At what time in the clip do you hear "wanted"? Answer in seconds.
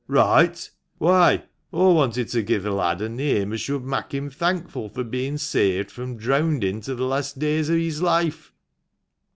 1.93-2.27